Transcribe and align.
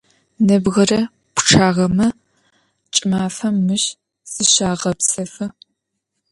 Nebgıre 0.45 1.01
pççağeme 1.35 2.07
ç'ımafem 2.93 3.55
mış 3.67 3.83
zışağepsefı. 4.31 5.45